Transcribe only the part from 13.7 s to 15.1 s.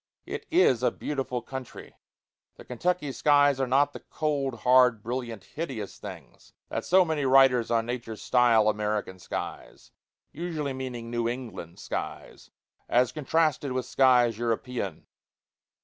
with skies European.